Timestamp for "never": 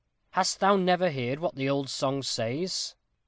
0.63-1.11